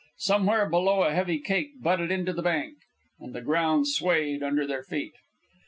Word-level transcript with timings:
Somewhere 0.17 0.67
below 0.67 1.03
a 1.03 1.13
heavy 1.13 1.37
cake 1.37 1.79
butted 1.79 2.09
into 2.11 2.33
the 2.33 2.41
bank, 2.41 2.73
and 3.19 3.35
the 3.35 3.41
ground 3.41 3.87
swayed 3.87 4.41
under 4.41 4.65
their 4.65 4.81
feet. 4.81 5.13